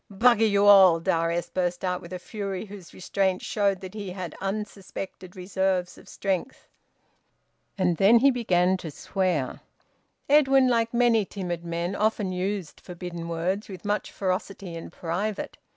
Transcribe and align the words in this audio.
"Bugger 0.11 0.49
you 0.49 0.65
all!" 0.65 0.99
Darius 0.99 1.51
burst 1.51 1.85
out 1.85 2.01
with 2.01 2.11
a 2.11 2.17
fury 2.17 2.65
whose 2.65 2.91
restraint 2.91 3.43
showed 3.43 3.81
that 3.81 3.93
he 3.93 4.09
had 4.09 4.33
unsuspected 4.41 5.35
reserves 5.35 5.95
of 5.95 6.09
strength. 6.09 6.67
And 7.77 7.97
then 7.97 8.17
he 8.17 8.31
began 8.31 8.77
to 8.77 8.89
swear. 8.89 9.61
Edwin, 10.27 10.67
like 10.67 10.91
many 10.91 11.23
timid 11.23 11.63
men, 11.63 11.95
often 11.95 12.31
used 12.31 12.81
forbidden 12.81 13.27
words 13.27 13.69
with 13.69 13.85
much 13.85 14.11
ferocity 14.11 14.75
in 14.75 14.89
private. 14.89 15.57